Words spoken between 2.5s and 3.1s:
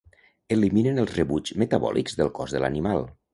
de l'animal.